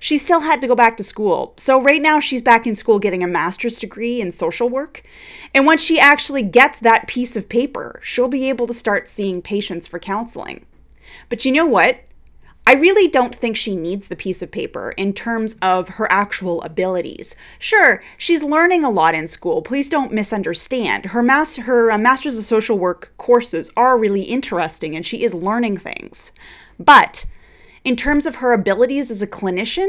she 0.00 0.18
still 0.18 0.40
had 0.40 0.60
to 0.60 0.68
go 0.68 0.74
back 0.74 0.96
to 0.96 1.04
school. 1.04 1.54
So 1.56 1.80
right 1.82 2.00
now 2.00 2.20
she's 2.20 2.42
back 2.42 2.66
in 2.66 2.74
school 2.74 2.98
getting 2.98 3.22
a 3.22 3.28
master's 3.28 3.78
degree 3.78 4.20
in 4.20 4.32
social 4.32 4.68
work. 4.68 5.02
And 5.54 5.66
once 5.66 5.82
she 5.82 5.98
actually 5.98 6.42
gets 6.42 6.78
that 6.80 7.08
piece 7.08 7.36
of 7.36 7.48
paper, 7.48 8.00
she'll 8.02 8.28
be 8.28 8.48
able 8.48 8.66
to 8.66 8.74
start 8.74 9.08
seeing 9.08 9.42
patients 9.42 9.86
for 9.86 9.98
counseling. 9.98 10.64
But 11.28 11.44
you 11.44 11.52
know 11.52 11.66
what? 11.66 12.00
I 12.66 12.74
really 12.74 13.08
don't 13.08 13.34
think 13.34 13.56
she 13.56 13.74
needs 13.74 14.08
the 14.08 14.16
piece 14.16 14.42
of 14.42 14.52
paper 14.52 14.92
in 14.98 15.14
terms 15.14 15.56
of 15.62 15.88
her 15.88 16.06
actual 16.12 16.60
abilities. 16.62 17.34
Sure, 17.58 18.02
she's 18.18 18.42
learning 18.42 18.84
a 18.84 18.90
lot 18.90 19.14
in 19.14 19.26
school. 19.26 19.62
Please 19.62 19.88
don't 19.88 20.12
misunderstand. 20.12 21.06
Her 21.06 21.22
mas- 21.22 21.56
her 21.56 21.90
uh, 21.90 21.96
Masters 21.96 22.36
of 22.36 22.44
Social 22.44 22.78
Work 22.78 23.14
courses 23.16 23.70
are 23.74 23.98
really 23.98 24.24
interesting 24.24 24.94
and 24.94 25.06
she 25.06 25.24
is 25.24 25.32
learning 25.32 25.78
things. 25.78 26.30
But 26.78 27.24
in 27.88 27.96
terms 27.96 28.26
of 28.26 28.36
her 28.36 28.52
abilities 28.52 29.10
as 29.10 29.22
a 29.22 29.26
clinician, 29.26 29.88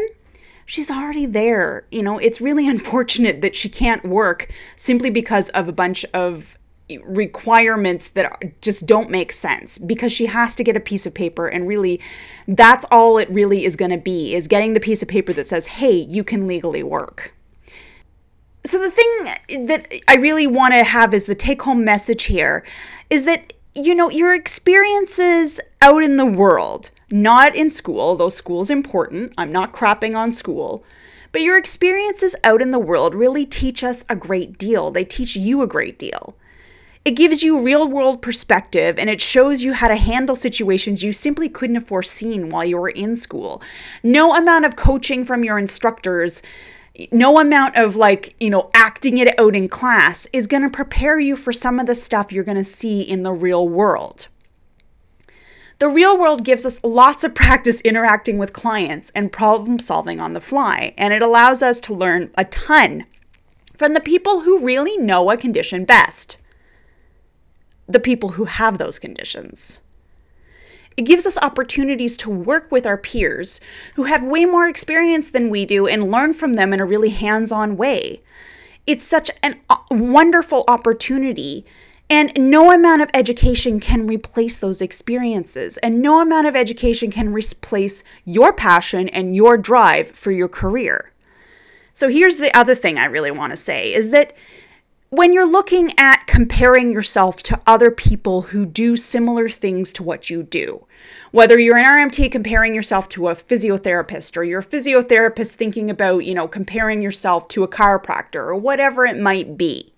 she's 0.65 0.89
already 0.89 1.25
there. 1.25 1.85
You 1.91 2.01
know, 2.01 2.17
it's 2.17 2.39
really 2.39 2.65
unfortunate 2.75 3.41
that 3.41 3.57
she 3.57 3.67
can't 3.67 4.05
work 4.05 4.49
simply 4.77 5.09
because 5.09 5.49
of 5.49 5.67
a 5.67 5.73
bunch 5.73 6.05
of 6.13 6.57
requirements 7.03 8.07
that 8.09 8.61
just 8.61 8.87
don't 8.87 9.11
make 9.11 9.33
sense 9.33 9.77
because 9.77 10.11
she 10.13 10.27
has 10.27 10.55
to 10.55 10.63
get 10.63 10.75
a 10.75 10.79
piece 10.79 11.05
of 11.05 11.13
paper 11.13 11.47
and 11.47 11.67
really 11.67 12.01
that's 12.47 12.83
all 12.89 13.19
it 13.19 13.29
really 13.29 13.63
is 13.63 13.75
going 13.75 13.91
to 13.91 13.97
be 13.97 14.33
is 14.33 14.47
getting 14.47 14.73
the 14.73 14.79
piece 14.79 15.03
of 15.03 15.07
paper 15.07 15.31
that 15.31 15.45
says 15.45 15.67
hey 15.67 15.91
you 15.91 16.23
can 16.23 16.47
legally 16.47 16.81
work 16.81 17.35
so 18.65 18.79
the 18.79 18.89
thing 18.89 19.67
that 19.67 19.93
i 20.07 20.15
really 20.15 20.47
want 20.47 20.73
to 20.73 20.83
have 20.83 21.13
is 21.13 21.27
the 21.27 21.35
take 21.35 21.61
home 21.61 21.85
message 21.85 22.23
here 22.23 22.65
is 23.11 23.23
that 23.25 23.53
you 23.75 23.93
know 23.93 24.09
your 24.09 24.33
experiences 24.33 25.61
out 25.83 26.01
in 26.01 26.17
the 26.17 26.25
world 26.25 26.89
not 27.11 27.55
in 27.55 27.69
school 27.69 28.15
though 28.15 28.29
school's 28.29 28.69
important 28.69 29.33
i'm 29.37 29.51
not 29.51 29.73
crapping 29.73 30.15
on 30.15 30.31
school 30.31 30.83
but 31.31 31.41
your 31.41 31.57
experiences 31.57 32.35
out 32.43 32.61
in 32.61 32.71
the 32.71 32.79
world 32.79 33.13
really 33.13 33.45
teach 33.45 33.83
us 33.83 34.05
a 34.09 34.15
great 34.15 34.57
deal 34.57 34.91
they 34.91 35.03
teach 35.03 35.35
you 35.35 35.61
a 35.61 35.67
great 35.67 35.97
deal 35.97 36.35
it 37.05 37.15
gives 37.15 37.41
you 37.41 37.59
real 37.61 37.87
world 37.87 38.21
perspective 38.21 38.99
and 38.99 39.09
it 39.09 39.21
shows 39.21 39.61
you 39.61 39.73
how 39.73 39.87
to 39.87 39.95
handle 39.95 40.35
situations 40.35 41.01
you 41.01 41.11
simply 41.11 41.47
couldn't 41.47 41.75
have 41.75 41.87
foreseen 41.87 42.49
while 42.49 42.65
you 42.65 42.77
were 42.77 42.89
in 42.89 43.15
school. 43.15 43.61
No 44.03 44.35
amount 44.35 44.65
of 44.65 44.75
coaching 44.75 45.23
from 45.23 45.43
your 45.43 45.57
instructors, 45.57 46.43
no 47.11 47.39
amount 47.39 47.77
of 47.77 47.95
like, 47.95 48.35
you 48.39 48.49
know, 48.49 48.69
acting 48.73 49.17
it 49.17 49.39
out 49.39 49.55
in 49.55 49.69
class 49.69 50.27
is 50.33 50.45
going 50.45 50.63
to 50.63 50.69
prepare 50.69 51.19
you 51.19 51.37
for 51.37 51.53
some 51.53 51.79
of 51.79 51.85
the 51.85 51.95
stuff 51.95 52.33
you're 52.33 52.43
going 52.43 52.57
to 52.57 52.63
see 52.63 53.01
in 53.01 53.23
the 53.23 53.31
real 53.31 53.67
world. 53.67 54.27
The 55.79 55.89
real 55.89 56.17
world 56.17 56.43
gives 56.43 56.65
us 56.65 56.83
lots 56.83 57.23
of 57.23 57.33
practice 57.43 57.81
interacting 57.81 58.37
with 58.37 58.53
clients 58.53 59.11
and 59.15 59.31
problem 59.31 59.79
solving 59.79 60.19
on 60.19 60.33
the 60.33 60.41
fly, 60.41 60.93
and 60.97 61.13
it 61.13 61.21
allows 61.21 61.61
us 61.63 61.79
to 61.81 61.93
learn 61.93 62.31
a 62.37 62.45
ton 62.45 63.05
from 63.75 63.93
the 63.93 64.01
people 64.01 64.41
who 64.41 64.63
really 64.63 64.97
know 64.97 65.31
a 65.31 65.37
condition 65.37 65.85
best 65.85 66.37
the 67.89 67.99
people 67.99 68.29
who 68.29 68.45
have 68.45 68.77
those 68.77 68.99
conditions. 68.99 69.81
It 70.95 71.05
gives 71.05 71.25
us 71.25 71.39
opportunities 71.39 72.15
to 72.17 72.29
work 72.29 72.71
with 72.71 72.85
our 72.85 72.97
peers 72.97 73.59
who 73.95 74.03
have 74.03 74.23
way 74.23 74.45
more 74.45 74.67
experience 74.67 75.31
than 75.31 75.49
we 75.49 75.65
do 75.65 75.87
and 75.87 76.11
learn 76.11 76.33
from 76.33 76.53
them 76.53 76.71
in 76.71 76.79
a 76.79 76.85
really 76.85 77.09
hands 77.09 77.51
on 77.51 77.77
way. 77.77 78.21
It's 78.85 79.05
such 79.05 79.31
a 79.43 79.55
uh, 79.69 79.77
wonderful 79.89 80.65
opportunity, 80.67 81.65
and 82.09 82.31
no 82.37 82.71
amount 82.71 83.01
of 83.01 83.09
education 83.13 83.79
can 83.79 84.07
replace 84.07 84.57
those 84.57 84.81
experiences, 84.81 85.77
and 85.77 86.01
no 86.01 86.21
amount 86.21 86.47
of 86.47 86.55
education 86.55 87.11
can 87.11 87.31
replace 87.31 88.03
your 88.25 88.51
passion 88.51 89.09
and 89.09 89.35
your 89.35 89.57
drive 89.57 90.11
for 90.11 90.31
your 90.31 90.47
career. 90.47 91.11
So, 91.93 92.09
here's 92.09 92.37
the 92.37 92.55
other 92.57 92.75
thing 92.75 92.97
I 92.97 93.05
really 93.05 93.31
want 93.31 93.51
to 93.51 93.57
say 93.57 93.93
is 93.93 94.09
that 94.11 94.33
when 95.11 95.33
you're 95.33 95.49
looking 95.49 95.91
at 95.97 96.27
comparing 96.27 96.91
yourself 96.91 97.41
to 97.41 97.59
other 97.65 97.89
people 97.89 98.43
who 98.43 98.63
do 98.65 98.95
similar 98.95 99.49
things 99.49 99.91
to 99.93 100.03
what 100.03 100.29
you 100.29 100.43
do, 100.43 100.85
whether 101.31 101.57
you're 101.57 101.77
an 101.77 102.09
RMT 102.09 102.31
comparing 102.31 102.75
yourself 102.75 103.09
to 103.09 103.27
a 103.27 103.35
physiotherapist 103.35 104.37
or 104.37 104.43
you're 104.43 104.59
a 104.59 104.65
physiotherapist 104.65 105.55
thinking 105.55 105.89
about, 105.89 106.25
you 106.25 106.35
know, 106.35 106.47
comparing 106.47 107.01
yourself 107.01 107.47
to 107.47 107.63
a 107.63 107.67
chiropractor 107.67 108.35
or 108.35 108.55
whatever 108.55 109.03
it 109.03 109.17
might 109.17 109.57
be. 109.57 109.91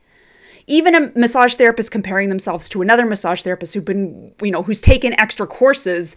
Even 0.67 0.95
a 0.95 1.11
massage 1.15 1.55
therapist 1.55 1.91
comparing 1.91 2.29
themselves 2.29 2.69
to 2.69 2.81
another 2.81 3.05
massage 3.05 3.41
therapist 3.41 3.73
who's 3.73 3.83
been, 3.83 4.33
you 4.41 4.51
know, 4.51 4.63
who's 4.63 4.81
taken 4.81 5.19
extra 5.19 5.47
courses 5.47 6.15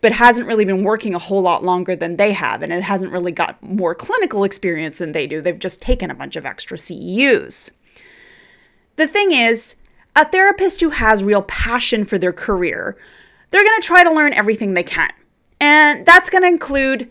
but 0.00 0.12
hasn't 0.12 0.48
really 0.48 0.64
been 0.64 0.82
working 0.82 1.14
a 1.14 1.18
whole 1.18 1.42
lot 1.42 1.62
longer 1.62 1.94
than 1.94 2.16
they 2.16 2.32
have 2.32 2.62
and 2.62 2.72
it 2.72 2.82
hasn't 2.82 3.12
really 3.12 3.30
got 3.30 3.62
more 3.62 3.94
clinical 3.94 4.42
experience 4.42 4.98
than 4.98 5.12
they 5.12 5.26
do. 5.26 5.40
They've 5.40 5.58
just 5.58 5.80
taken 5.80 6.10
a 6.10 6.14
bunch 6.14 6.34
of 6.34 6.44
extra 6.44 6.76
CEUs. 6.76 7.70
The 8.96 9.06
thing 9.06 9.32
is, 9.32 9.76
a 10.14 10.28
therapist 10.28 10.80
who 10.80 10.90
has 10.90 11.24
real 11.24 11.42
passion 11.42 12.04
for 12.04 12.18
their 12.18 12.32
career, 12.32 12.98
they're 13.50 13.64
going 13.64 13.80
to 13.80 13.86
try 13.86 14.04
to 14.04 14.12
learn 14.12 14.32
everything 14.32 14.74
they 14.74 14.82
can. 14.82 15.12
And 15.60 16.04
that's 16.04 16.28
going 16.28 16.42
to 16.42 16.48
include 16.48 17.08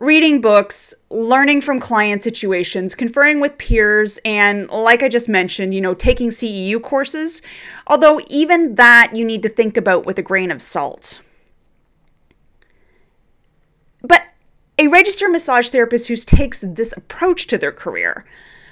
reading 0.00 0.40
books, 0.40 0.94
learning 1.10 1.60
from 1.60 1.80
client 1.80 2.22
situations, 2.22 2.94
conferring 2.94 3.40
with 3.40 3.58
peers, 3.58 4.18
and 4.24 4.68
like 4.70 5.02
I 5.02 5.08
just 5.08 5.28
mentioned, 5.28 5.74
you 5.74 5.80
know, 5.80 5.94
taking 5.94 6.30
CEU 6.30 6.80
courses. 6.82 7.42
Although, 7.86 8.20
even 8.28 8.76
that 8.76 9.12
you 9.14 9.24
need 9.24 9.42
to 9.42 9.48
think 9.48 9.76
about 9.76 10.06
with 10.06 10.18
a 10.18 10.22
grain 10.22 10.50
of 10.50 10.62
salt. 10.62 11.20
But 14.02 14.22
a 14.78 14.86
registered 14.86 15.30
massage 15.30 15.68
therapist 15.70 16.08
who 16.08 16.16
takes 16.16 16.60
this 16.60 16.96
approach 16.96 17.46
to 17.48 17.58
their 17.58 17.72
career, 17.72 18.24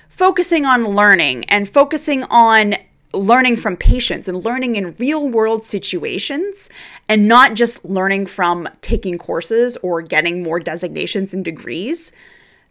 focusing 0.08 0.64
on 0.64 0.84
learning 0.84 1.44
and 1.46 1.68
focusing 1.68 2.22
on 2.24 2.76
learning 3.12 3.56
from 3.56 3.76
patients 3.76 4.28
and 4.28 4.44
learning 4.44 4.76
in 4.76 4.94
real 4.94 5.28
world 5.28 5.64
situations 5.64 6.68
and 7.08 7.28
not 7.28 7.54
just 7.54 7.84
learning 7.84 8.26
from 8.26 8.68
taking 8.80 9.18
courses 9.18 9.76
or 9.78 10.02
getting 10.02 10.42
more 10.42 10.60
designations 10.60 11.32
and 11.32 11.44
degrees, 11.44 12.12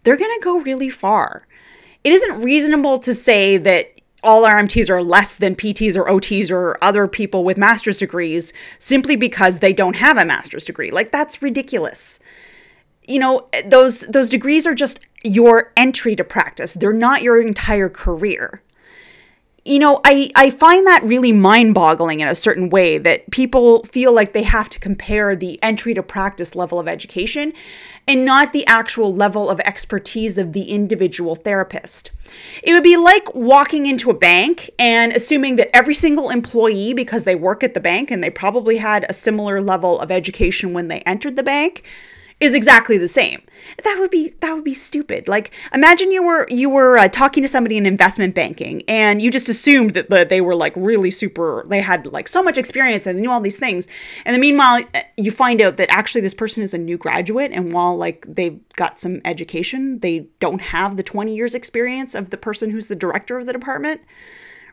they're 0.04 0.18
going 0.18 0.40
to 0.40 0.44
go 0.44 0.60
really 0.60 0.90
far. 0.90 1.48
It 2.04 2.12
isn't 2.12 2.44
reasonable 2.44 3.00
to 3.00 3.14
say 3.14 3.58
that 3.58 3.92
all 4.24 4.44
RMTs 4.44 4.90
are 4.90 5.04
less 5.04 5.36
than 5.36 5.56
PTs 5.56 5.96
or 5.96 6.06
OTs 6.06 6.52
or 6.52 6.78
other 6.82 7.08
people 7.08 7.44
with 7.44 7.58
master's 7.58 8.00
degrees 8.00 8.54
simply 8.80 9.16
because 9.16 9.60
they 9.60 9.74
don't 9.74 9.96
have 9.96 10.18
a 10.18 10.26
master's 10.26 10.66
degree. 10.66 10.92
Like 10.92 11.12
that's 11.12 11.42
ridiculous 11.42 12.20
you 13.08 13.20
know 13.20 13.48
those 13.66 14.02
those 14.08 14.30
degrees 14.30 14.66
are 14.66 14.76
just 14.76 15.00
your 15.24 15.72
entry 15.76 16.16
to 16.16 16.24
practice 16.24 16.74
they're 16.74 16.94
not 16.94 17.22
your 17.22 17.42
entire 17.42 17.90
career 17.90 18.62
you 19.66 19.80
know 19.80 20.00
i 20.06 20.30
i 20.36 20.50
find 20.50 20.86
that 20.86 21.04
really 21.04 21.32
mind-boggling 21.32 22.20
in 22.20 22.28
a 22.28 22.36
certain 22.36 22.70
way 22.70 23.00
that 23.00 23.30
people 23.32 23.84
feel 23.86 24.14
like 24.14 24.32
they 24.32 24.44
have 24.44 24.70
to 24.70 24.80
compare 24.80 25.36
the 25.36 25.62
entry 25.64 25.94
to 25.94 26.04
practice 26.04 26.56
level 26.56 26.80
of 26.80 26.88
education 26.88 27.52
and 28.08 28.24
not 28.24 28.54
the 28.54 28.66
actual 28.68 29.14
level 29.14 29.50
of 29.50 29.60
expertise 29.62 30.38
of 30.38 30.54
the 30.54 30.64
individual 30.66 31.36
therapist. 31.36 32.12
It 32.62 32.74
would 32.74 32.84
be 32.84 32.98
like 32.98 33.34
walking 33.34 33.88
into 33.88 34.12
a 34.12 34.14
bank 34.14 34.70
and 34.78 35.12
assuming 35.12 35.56
that 35.56 35.76
every 35.76 35.96
single 35.96 36.30
employee 36.30 36.94
because 36.94 37.24
they 37.24 37.34
work 37.34 37.64
at 37.64 37.74
the 37.74 37.80
bank 37.80 38.12
and 38.12 38.24
they 38.24 38.30
probably 38.30 38.78
had 38.78 39.08
a 39.10 39.14
similar 39.14 39.60
level 39.60 40.00
of 40.00 40.12
education 40.12 40.74
when 40.74 40.88
they 40.88 41.00
entered 41.00 41.36
the 41.36 41.42
bank 41.42 41.84
is 42.40 42.54
exactly 42.54 42.98
the 42.98 43.08
same. 43.08 43.42
That 43.84 43.98
would 44.00 44.12
be 44.12 44.34
that 44.42 44.54
would 44.54 44.66
be 44.66 44.74
stupid. 44.74 45.28
Like 45.28 45.54
imagine 45.74 46.12
you 46.12 46.24
were 46.24 46.46
you 46.50 46.70
were 46.70 46.98
uh, 46.98 47.08
talking 47.08 47.42
to 47.44 47.48
somebody 47.48 47.78
in 47.78 47.86
investment 47.86 48.36
banking 48.36 48.84
and 48.90 49.22
you 49.22 49.32
just 49.32 49.48
assumed 49.48 49.94
that 49.94 50.10
the, 50.10 50.26
they 50.26 50.42
were 50.42 50.56
like 50.56 50.74
really 50.76 51.10
super 51.12 51.64
they 51.68 51.80
had 51.80 52.08
like 52.08 52.28
so 52.28 52.44
much 52.44 52.58
experience 52.58 53.06
and 53.06 53.18
they 53.18 53.22
knew 53.22 53.32
all 53.32 53.40
these 53.40 53.58
things. 53.58 53.88
And 54.26 54.34
then 54.34 54.42
meanwhile 54.42 54.84
uh, 54.94 55.02
you 55.16 55.32
find 55.32 55.62
out 55.62 55.78
that 55.78 55.90
actually 55.90 56.22
this 56.22 56.34
person 56.34 56.62
is 56.62 56.74
a 56.74 56.78
new 56.78 56.98
graduate 56.98 57.52
and 57.54 57.72
while 57.72 57.96
like 57.96 58.26
they've 58.28 58.60
got 58.74 59.00
some 59.00 59.22
education, 59.24 60.00
they 60.00 60.28
don't 60.40 60.62
have 60.62 60.98
the 60.98 61.04
20 61.04 61.34
years 61.34 61.56
experience 61.56 62.16
of 62.16 62.32
the 62.32 62.38
person 62.38 62.70
who's 62.70 62.88
the 62.88 62.96
director 62.96 63.38
of 63.38 63.46
the 63.46 63.54
department 63.54 64.02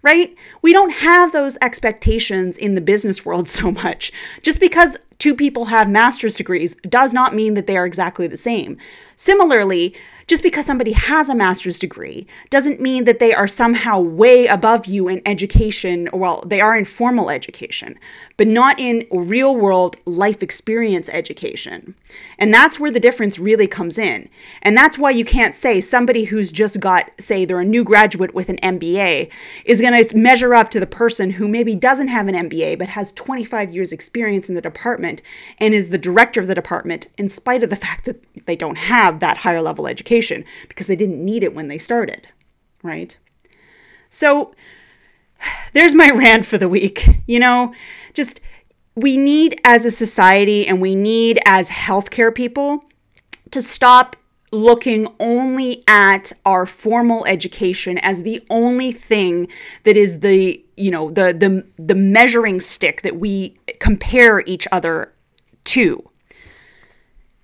right? 0.02 0.34
We 0.60 0.72
don't 0.72 0.92
have 0.92 1.32
those 1.32 1.56
expectations 1.62 2.58
in 2.58 2.74
the 2.74 2.80
business 2.80 3.24
world 3.24 3.48
so 3.48 3.70
much. 3.70 4.12
Just 4.42 4.60
because 4.60 4.98
two 5.18 5.34
people 5.34 5.66
have 5.66 5.88
master's 5.88 6.36
degrees 6.36 6.74
does 6.88 7.14
not 7.14 7.34
mean 7.34 7.54
that 7.54 7.66
they 7.66 7.76
are 7.76 7.86
exactly 7.86 8.26
the 8.26 8.36
same. 8.36 8.76
Similarly, 9.16 9.94
just 10.32 10.42
because 10.42 10.64
somebody 10.64 10.92
has 10.92 11.28
a 11.28 11.34
master's 11.34 11.78
degree 11.78 12.26
doesn't 12.48 12.80
mean 12.80 13.04
that 13.04 13.18
they 13.18 13.34
are 13.34 13.46
somehow 13.46 14.00
way 14.00 14.46
above 14.46 14.86
you 14.86 15.06
in 15.06 15.20
education. 15.26 16.08
Well, 16.10 16.42
they 16.46 16.58
are 16.58 16.74
in 16.74 16.86
formal 16.86 17.28
education, 17.28 17.98
but 18.38 18.46
not 18.46 18.80
in 18.80 19.06
real 19.10 19.54
world 19.54 19.96
life 20.06 20.42
experience 20.42 21.10
education. 21.10 21.94
And 22.38 22.54
that's 22.54 22.80
where 22.80 22.90
the 22.90 22.98
difference 22.98 23.38
really 23.38 23.66
comes 23.66 23.98
in. 23.98 24.30
And 24.62 24.74
that's 24.74 24.96
why 24.96 25.10
you 25.10 25.26
can't 25.26 25.54
say 25.54 25.82
somebody 25.82 26.24
who's 26.24 26.50
just 26.50 26.80
got, 26.80 27.10
say, 27.20 27.44
they're 27.44 27.60
a 27.60 27.64
new 27.64 27.84
graduate 27.84 28.32
with 28.32 28.48
an 28.48 28.56
MBA 28.62 29.30
is 29.66 29.82
going 29.82 30.02
to 30.02 30.16
measure 30.16 30.54
up 30.54 30.70
to 30.70 30.80
the 30.80 30.86
person 30.86 31.32
who 31.32 31.46
maybe 31.46 31.76
doesn't 31.76 32.08
have 32.08 32.26
an 32.26 32.48
MBA 32.48 32.78
but 32.78 32.88
has 32.88 33.12
25 33.12 33.74
years 33.74 33.92
experience 33.92 34.48
in 34.48 34.54
the 34.54 34.62
department 34.62 35.02
department 35.02 35.22
and 35.58 35.74
is 35.74 35.90
the 35.90 35.98
director 35.98 36.40
of 36.40 36.46
the 36.46 36.54
department 36.54 37.06
in 37.18 37.28
spite 37.28 37.62
of 37.62 37.70
the 37.70 37.76
fact 37.76 38.04
that 38.04 38.22
they 38.46 38.56
don't 38.56 38.76
have 38.76 39.20
that 39.20 39.38
higher 39.38 39.60
level 39.62 39.86
education 39.86 40.21
because 40.68 40.86
they 40.86 40.96
didn't 40.96 41.24
need 41.24 41.42
it 41.42 41.54
when 41.54 41.68
they 41.68 41.78
started, 41.78 42.28
right? 42.82 43.16
So 44.10 44.54
there's 45.72 45.94
my 45.94 46.10
rant 46.14 46.44
for 46.44 46.58
the 46.58 46.68
week. 46.68 47.08
You 47.26 47.40
know, 47.40 47.74
just 48.14 48.40
we 48.94 49.16
need 49.16 49.60
as 49.64 49.84
a 49.84 49.90
society 49.90 50.66
and 50.66 50.80
we 50.80 50.94
need 50.94 51.40
as 51.46 51.70
healthcare 51.70 52.34
people 52.34 52.84
to 53.50 53.62
stop 53.62 54.16
looking 54.52 55.08
only 55.18 55.82
at 55.88 56.30
our 56.44 56.66
formal 56.66 57.24
education 57.24 57.96
as 57.98 58.22
the 58.22 58.44
only 58.50 58.92
thing 58.92 59.48
that 59.84 59.96
is 59.96 60.20
the 60.20 60.62
you 60.76 60.90
know 60.90 61.10
the 61.10 61.32
the 61.32 61.66
the 61.82 61.94
measuring 61.94 62.60
stick 62.60 63.00
that 63.00 63.16
we 63.16 63.56
compare 63.80 64.42
each 64.46 64.68
other 64.70 65.14
to 65.64 66.04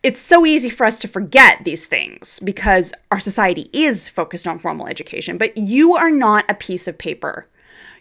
it's 0.03 0.21
so 0.21 0.47
easy 0.47 0.71
for 0.71 0.87
us 0.87 0.99
to 1.01 1.09
forget 1.09 1.65
these 1.65 1.87
things 1.87 2.41
because 2.41 2.93
our 3.11 3.21
society 3.21 3.69
is 3.73 4.09
focused 4.09 4.47
on 4.47 4.59
formal 4.59 4.87
education 4.87 5.39
but 5.39 5.57
you 5.57 5.95
are 5.95 6.11
not 6.11 6.49
a 6.51 6.55
piece 6.55 6.87
of 6.89 6.99
paper 6.99 7.49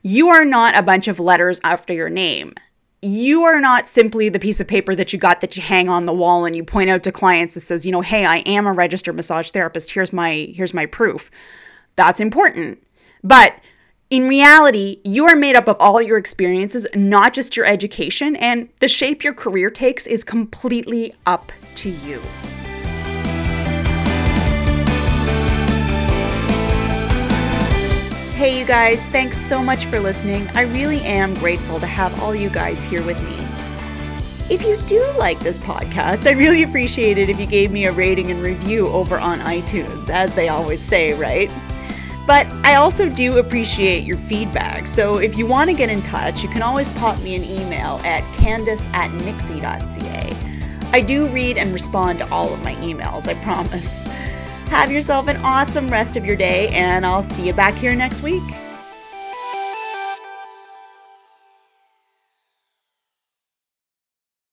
you 0.04 0.30
are 0.30 0.46
not 0.46 0.78
a 0.78 0.84
bunch 0.84 1.08
of 1.08 1.20
letters 1.20 1.60
after 1.64 1.94
your 1.94 2.10
name 2.10 2.54
you 3.02 3.44
are 3.44 3.62
not 3.62 3.88
simply 3.88 4.30
the 4.30 4.40
piece 4.40 4.60
of 4.60 4.68
paper 4.68 4.96
that 4.96 5.14
you 5.14 5.20
got 5.20 5.42
that 5.42 5.56
you 5.56 5.62
hang 5.62 5.88
on 5.88 6.06
the 6.06 6.14
wall 6.14 6.46
and 6.46 6.56
you 6.56 6.64
point 6.64 6.90
out 6.90 7.04
to 7.04 7.12
clients 7.12 7.54
that 7.54 7.62
says, 7.62 7.86
you 7.86 7.92
know, 7.92 8.02
hey, 8.02 8.26
I 8.26 8.38
am 8.38 8.66
a 8.66 8.74
registered 8.74 9.16
massage 9.16 9.52
therapist. 9.52 9.92
Here's 9.92 10.12
my 10.12 10.52
here's 10.56 10.74
my 10.74 10.86
proof. 10.86 11.30
That's 11.96 12.20
important. 12.20 12.84
But 13.24 13.54
in 14.10 14.30
reality, 14.30 15.02
you 15.04 15.26
are 15.26 15.36
made 15.36 15.56
up 15.58 15.68
of 15.68 15.76
all 15.82 16.02
your 16.02 16.18
experiences, 16.18 16.88
not 16.96 17.34
just 17.34 17.58
your 17.58 17.66
education, 17.66 18.38
and 18.38 18.70
the 18.80 18.88
shape 18.88 19.22
your 19.22 19.34
career 19.34 19.70
takes 19.70 20.08
is 20.08 20.24
completely 20.24 21.14
up 21.26 21.52
to 21.76 21.90
you. 21.90 22.20
Hey, 28.38 28.58
you 28.58 28.66
guys, 28.66 29.06
thanks 29.08 29.36
so 29.36 29.62
much 29.62 29.88
for 29.88 30.00
listening. 30.00 30.48
I 30.50 30.62
really 30.62 31.02
am 31.02 31.34
grateful 31.34 31.80
to 31.80 31.88
have 31.88 32.18
all 32.22 32.34
you 32.34 32.50
guys 32.50 32.84
here 32.84 33.04
with 33.04 33.22
me. 33.24 33.36
If 34.50 34.62
you 34.62 34.78
do 34.88 35.06
like 35.18 35.40
this 35.40 35.60
podcast, 35.60 36.26
I'd 36.28 36.38
really 36.38 36.64
appreciate 36.64 37.18
it 37.18 37.30
if 37.30 37.38
you 37.42 37.46
gave 37.46 37.72
me 37.72 37.88
a 37.88 37.92
rating 37.92 38.32
and 38.32 38.42
review 38.42 38.88
over 38.88 39.20
on 39.20 39.40
iTunes, 39.40 40.10
as 40.10 40.34
they 40.34 40.48
always 40.48 40.82
say, 40.82 41.14
right? 41.16 41.52
But 42.28 42.46
I 42.66 42.76
also 42.76 43.08
do 43.08 43.38
appreciate 43.38 44.04
your 44.04 44.18
feedback, 44.18 44.86
so 44.86 45.18
if 45.20 45.38
you 45.38 45.48
want 45.48 45.70
to 45.70 45.76
get 45.76 45.90
in 45.90 46.02
touch, 46.02 46.44
you 46.44 46.50
can 46.50 46.62
always 46.62 46.90
pop 46.90 47.18
me 47.22 47.38
an 47.38 47.44
email 47.46 48.02
at 48.04 48.22
candice 48.34 48.88
at 48.94 49.10
nixie.ca. 49.24 50.36
I 50.92 51.02
do 51.02 51.28
read 51.28 51.58
and 51.58 51.72
respond 51.72 52.20
to 52.20 52.30
all 52.30 52.54
of 52.54 52.62
my 52.64 52.76
emails, 52.76 53.30
I 53.30 53.42
promise. 53.44 54.04
Have 54.68 54.92
yourself 54.92 55.30
an 55.30 55.38
awesome 55.38 55.88
rest 55.90 56.18
of 56.18 56.26
your 56.26 56.36
day, 56.36 56.68
and 56.70 57.06
I'll 57.06 57.24
see 57.24 57.48
you 57.48 57.54
back 57.54 57.76
here 57.76 57.96
next 57.96 58.22
week. 58.22 58.44